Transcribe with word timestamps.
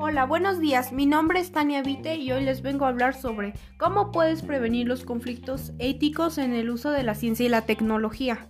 Hola, 0.00 0.26
buenos 0.26 0.60
días. 0.60 0.92
Mi 0.92 1.06
nombre 1.06 1.40
es 1.40 1.50
Tania 1.50 1.82
Vite 1.82 2.14
y 2.14 2.30
hoy 2.30 2.44
les 2.44 2.62
vengo 2.62 2.84
a 2.84 2.88
hablar 2.88 3.16
sobre 3.16 3.54
cómo 3.78 4.12
puedes 4.12 4.42
prevenir 4.42 4.86
los 4.86 5.02
conflictos 5.02 5.72
éticos 5.80 6.38
en 6.38 6.52
el 6.52 6.70
uso 6.70 6.92
de 6.92 7.02
la 7.02 7.16
ciencia 7.16 7.44
y 7.44 7.48
la 7.48 7.62
tecnología. 7.62 8.48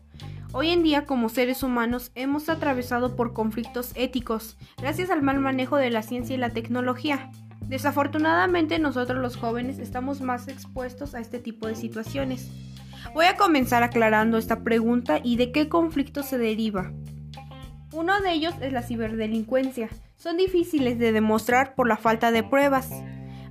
Hoy 0.52 0.68
en 0.68 0.82
día, 0.82 1.06
como 1.06 1.30
seres 1.30 1.62
humanos, 1.62 2.12
hemos 2.14 2.50
atravesado 2.50 3.16
por 3.16 3.32
conflictos 3.32 3.92
éticos 3.94 4.58
gracias 4.76 5.08
al 5.08 5.22
mal 5.22 5.40
manejo 5.40 5.76
de 5.76 5.88
la 5.88 6.02
ciencia 6.02 6.34
y 6.34 6.38
la 6.38 6.50
tecnología. 6.50 7.30
Desafortunadamente, 7.62 8.78
nosotros 8.78 9.18
los 9.18 9.36
jóvenes 9.36 9.78
estamos 9.78 10.20
más 10.20 10.48
expuestos 10.48 11.14
a 11.14 11.20
este 11.20 11.38
tipo 11.38 11.66
de 11.66 11.76
situaciones. 11.76 12.50
Voy 13.14 13.24
a 13.24 13.36
comenzar 13.36 13.82
aclarando 13.82 14.36
esta 14.36 14.62
pregunta 14.64 15.18
y 15.24 15.36
de 15.36 15.50
qué 15.50 15.70
conflicto 15.70 16.22
se 16.22 16.36
deriva. 16.36 16.92
Uno 17.90 18.20
de 18.20 18.32
ellos 18.34 18.54
es 18.60 18.74
la 18.74 18.82
ciberdelincuencia. 18.82 19.88
Son 20.18 20.36
difíciles 20.36 20.98
de 20.98 21.12
demostrar 21.12 21.76
por 21.76 21.86
la 21.86 21.96
falta 21.96 22.32
de 22.32 22.42
pruebas. 22.42 22.90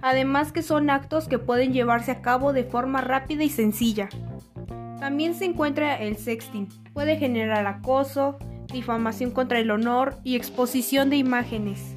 Además 0.01 0.51
que 0.51 0.61
son 0.61 0.89
actos 0.89 1.29
que 1.29 1.39
pueden 1.39 1.71
llevarse 1.71 2.11
a 2.11 2.21
cabo 2.21 2.51
de 2.51 2.65
forma 2.65 2.99
rápida 2.99 3.45
y 3.45 3.49
sencilla. 3.49 4.09
También 4.99 5.33
se 5.33 5.45
encuentra 5.45 5.95
el 5.95 6.17
sexting. 6.17 6.67
Puede 6.93 7.15
generar 7.15 7.65
acoso, 7.67 8.37
difamación 8.73 9.31
contra 9.31 9.59
el 9.59 9.71
honor 9.71 10.17
y 10.25 10.35
exposición 10.35 11.09
de 11.09 11.15
imágenes. 11.15 11.95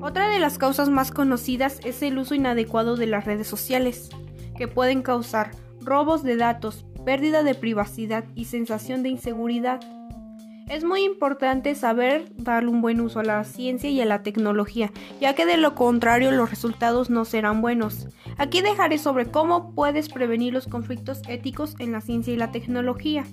Otra 0.00 0.28
de 0.28 0.38
las 0.38 0.56
causas 0.56 0.88
más 0.88 1.10
conocidas 1.10 1.80
es 1.84 2.00
el 2.00 2.16
uso 2.16 2.36
inadecuado 2.36 2.94
de 2.94 3.08
las 3.08 3.24
redes 3.24 3.48
sociales, 3.48 4.08
que 4.56 4.68
pueden 4.68 5.02
causar 5.02 5.50
robos 5.80 6.22
de 6.22 6.36
datos, 6.36 6.86
pérdida 7.04 7.42
de 7.42 7.56
privacidad 7.56 8.24
y 8.36 8.44
sensación 8.44 9.02
de 9.02 9.08
inseguridad. 9.08 9.80
Es 10.66 10.82
muy 10.82 11.04
importante 11.04 11.74
saber 11.74 12.24
darle 12.36 12.70
un 12.70 12.80
buen 12.80 13.00
uso 13.02 13.20
a 13.20 13.24
la 13.24 13.44
ciencia 13.44 13.90
y 13.90 14.00
a 14.00 14.06
la 14.06 14.22
tecnología, 14.22 14.90
ya 15.20 15.34
que 15.34 15.44
de 15.44 15.58
lo 15.58 15.74
contrario 15.74 16.30
los 16.30 16.48
resultados 16.48 17.10
no 17.10 17.26
serán 17.26 17.60
buenos. 17.60 18.08
Aquí 18.38 18.62
dejaré 18.62 18.96
sobre 18.96 19.26
cómo 19.26 19.74
puedes 19.74 20.08
prevenir 20.08 20.54
los 20.54 20.66
conflictos 20.66 21.20
éticos 21.28 21.76
en 21.80 21.92
la 21.92 22.00
ciencia 22.00 22.32
y 22.32 22.38
la 22.38 22.50
tecnología. 22.50 23.24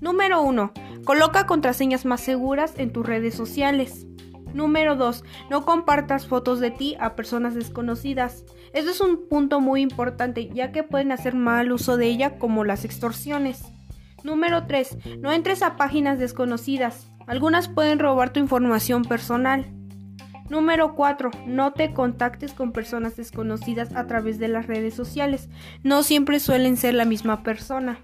Número 0.00 0.40
1. 0.42 0.72
Coloca 1.04 1.46
contraseñas 1.46 2.06
más 2.06 2.22
seguras 2.22 2.74
en 2.78 2.90
tus 2.90 3.04
redes 3.04 3.34
sociales. 3.34 4.06
Número 4.54 4.96
2. 4.96 5.24
No 5.50 5.66
compartas 5.66 6.26
fotos 6.26 6.58
de 6.58 6.70
ti 6.70 6.96
a 6.98 7.16
personas 7.16 7.54
desconocidas. 7.54 8.44
Esto 8.72 8.90
es 8.90 9.00
un 9.02 9.28
punto 9.28 9.60
muy 9.60 9.82
importante 9.82 10.48
ya 10.48 10.72
que 10.72 10.82
pueden 10.82 11.12
hacer 11.12 11.34
mal 11.34 11.70
uso 11.70 11.98
de 11.98 12.06
ella 12.06 12.38
como 12.38 12.64
las 12.64 12.86
extorsiones. 12.86 13.62
Número 14.24 14.66
3. 14.66 15.18
No 15.20 15.32
entres 15.32 15.62
a 15.62 15.76
páginas 15.76 16.18
desconocidas. 16.18 17.08
Algunas 17.26 17.68
pueden 17.68 17.98
robar 17.98 18.32
tu 18.32 18.40
información 18.40 19.04
personal. 19.04 19.66
Número 20.48 20.94
4. 20.94 21.30
No 21.46 21.72
te 21.72 21.92
contactes 21.92 22.52
con 22.52 22.72
personas 22.72 23.16
desconocidas 23.16 23.94
a 23.94 24.06
través 24.06 24.38
de 24.38 24.48
las 24.48 24.66
redes 24.66 24.94
sociales. 24.94 25.48
No 25.82 26.02
siempre 26.02 26.40
suelen 26.40 26.76
ser 26.76 26.94
la 26.94 27.04
misma 27.04 27.42
persona. 27.42 27.98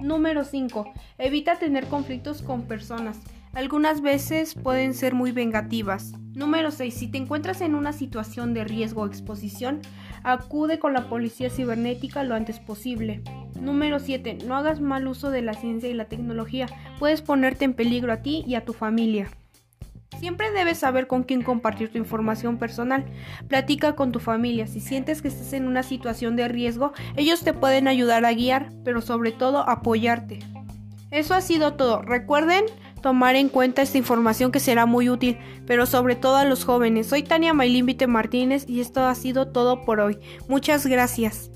Número 0.00 0.44
5. 0.44 0.92
Evita 1.18 1.56
tener 1.56 1.86
conflictos 1.86 2.42
con 2.42 2.62
personas. 2.62 3.20
Algunas 3.54 4.02
veces 4.02 4.54
pueden 4.54 4.94
ser 4.94 5.14
muy 5.14 5.32
vengativas. 5.32 6.12
Número 6.34 6.70
6. 6.70 6.94
Si 6.94 7.08
te 7.08 7.18
encuentras 7.18 7.60
en 7.60 7.74
una 7.74 7.92
situación 7.92 8.54
de 8.54 8.64
riesgo 8.64 9.02
o 9.02 9.06
exposición, 9.06 9.80
acude 10.22 10.78
con 10.78 10.92
la 10.92 11.08
policía 11.08 11.50
cibernética 11.50 12.22
lo 12.22 12.34
antes 12.34 12.60
posible. 12.60 13.22
Número 13.60 13.98
7. 13.98 14.38
No 14.46 14.56
hagas 14.56 14.80
mal 14.80 15.06
uso 15.06 15.30
de 15.30 15.42
la 15.42 15.54
ciencia 15.54 15.88
y 15.88 15.94
la 15.94 16.06
tecnología. 16.06 16.66
Puedes 16.98 17.22
ponerte 17.22 17.64
en 17.64 17.74
peligro 17.74 18.12
a 18.12 18.22
ti 18.22 18.44
y 18.46 18.54
a 18.54 18.64
tu 18.64 18.72
familia. 18.72 19.28
Siempre 20.18 20.50
debes 20.50 20.78
saber 20.78 21.06
con 21.06 21.22
quién 21.22 21.42
compartir 21.42 21.92
tu 21.92 21.98
información 21.98 22.58
personal. 22.58 23.04
Platica 23.46 23.94
con 23.94 24.10
tu 24.10 24.18
familia. 24.18 24.66
Si 24.66 24.80
sientes 24.80 25.22
que 25.22 25.28
estás 25.28 25.52
en 25.52 25.68
una 25.68 25.82
situación 25.82 26.34
de 26.34 26.48
riesgo, 26.48 26.92
ellos 27.16 27.42
te 27.42 27.52
pueden 27.52 27.86
ayudar 27.86 28.24
a 28.24 28.32
guiar, 28.32 28.70
pero 28.84 29.00
sobre 29.00 29.30
todo 29.30 29.58
apoyarte. 29.68 30.40
Eso 31.10 31.34
ha 31.34 31.40
sido 31.40 31.74
todo. 31.74 32.02
Recuerden 32.02 32.64
tomar 33.00 33.36
en 33.36 33.48
cuenta 33.48 33.82
esta 33.82 33.96
información 33.96 34.50
que 34.50 34.60
será 34.60 34.86
muy 34.86 35.08
útil, 35.08 35.38
pero 35.66 35.86
sobre 35.86 36.16
todo 36.16 36.36
a 36.36 36.44
los 36.44 36.64
jóvenes. 36.64 37.06
Soy 37.06 37.22
Tania 37.22 37.54
Maylin 37.54 37.86
Vite 37.86 38.08
Martínez 38.08 38.68
y 38.68 38.80
esto 38.80 39.06
ha 39.06 39.14
sido 39.14 39.48
todo 39.48 39.84
por 39.84 40.00
hoy. 40.00 40.18
Muchas 40.48 40.86
gracias. 40.86 41.50